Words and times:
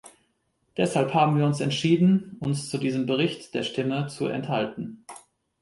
Deshalb 0.77 1.13
haben 1.13 1.37
wir 1.37 1.45
uns 1.45 1.59
entschieden, 1.61 2.35
uns 2.39 2.71
zu 2.71 2.79
diesem 2.79 3.05
Bericht 3.05 3.53
der 3.53 3.61
Stimme 3.61 4.07
zu 4.07 4.25
enthalten. 4.25 5.05